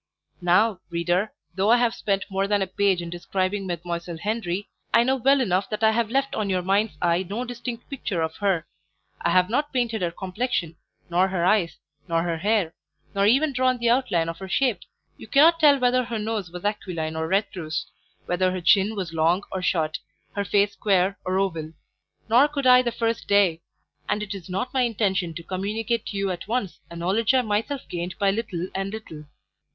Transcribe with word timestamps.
Now, 0.41 0.79
reader, 0.89 1.31
though 1.53 1.69
I 1.69 1.77
have 1.77 1.93
spent 1.93 2.25
more 2.27 2.47
than 2.47 2.63
a 2.63 2.65
page 2.65 3.03
in 3.03 3.11
describing 3.11 3.67
Mdlle. 3.67 4.19
Henri, 4.19 4.67
I 4.91 5.03
know 5.03 5.15
well 5.17 5.39
enough 5.41 5.69
that 5.69 5.83
I 5.83 5.91
have 5.91 6.09
left 6.09 6.33
on 6.33 6.49
your 6.49 6.63
mind's 6.63 6.97
eye 7.03 7.21
no 7.21 7.45
distinct 7.45 7.87
picture 7.87 8.23
of 8.23 8.37
her; 8.37 8.65
I 9.21 9.29
have 9.29 9.47
not 9.47 9.71
painted 9.71 10.01
her 10.01 10.09
complexion, 10.09 10.75
nor 11.11 11.27
her 11.27 11.45
eyes, 11.45 11.77
nor 12.07 12.23
her 12.23 12.37
hair, 12.39 12.73
nor 13.13 13.27
even 13.27 13.53
drawn 13.53 13.77
the 13.77 13.91
outline 13.91 14.27
of 14.27 14.39
her 14.39 14.49
shape. 14.49 14.79
You 15.17 15.27
cannot 15.27 15.59
tell 15.59 15.77
whether 15.77 16.05
her 16.05 16.17
nose 16.17 16.49
was 16.49 16.65
aquiline 16.65 17.15
or 17.15 17.27
retrousse, 17.27 17.85
whether 18.25 18.49
her 18.51 18.59
chin 18.61 18.95
was 18.95 19.13
long 19.13 19.43
or 19.51 19.61
short, 19.61 19.99
her 20.35 20.43
face 20.43 20.71
square 20.73 21.19
or 21.23 21.37
oval; 21.37 21.73
nor 22.27 22.47
could 22.47 22.65
I 22.65 22.81
the 22.81 22.91
first 22.91 23.27
day, 23.27 23.61
and 24.09 24.23
it 24.23 24.33
is 24.33 24.49
not 24.49 24.73
my 24.73 24.81
intention 24.81 25.35
to 25.35 25.43
communicate 25.43 26.07
to 26.07 26.17
you 26.17 26.31
at 26.31 26.47
once 26.47 26.79
a 26.89 26.95
knowledge 26.95 27.35
I 27.35 27.43
myself 27.43 27.87
gained 27.87 28.15
by 28.17 28.31
little 28.31 28.67
and 28.73 28.89
little. 28.91 29.25